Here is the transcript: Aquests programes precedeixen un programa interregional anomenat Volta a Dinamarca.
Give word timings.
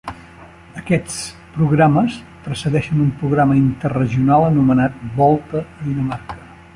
Aquests 0.81 1.17
programes 1.57 2.15
precedeixen 2.47 3.05
un 3.05 3.11
programa 3.19 3.57
interregional 3.61 4.47
anomenat 4.49 4.99
Volta 5.21 5.63
a 5.65 5.89
Dinamarca. 5.91 6.41